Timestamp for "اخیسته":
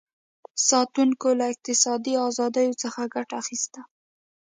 3.43-3.81